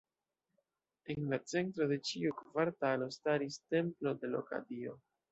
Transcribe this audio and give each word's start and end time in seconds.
En 1.15 1.19
la 1.33 1.37
centro 1.51 1.85
de 1.91 1.97
ĉiu 2.11 2.31
kvartalo 2.39 3.09
staris 3.19 3.59
templo 3.75 4.15
de 4.23 4.31
loka 4.37 4.61
dio. 4.71 4.95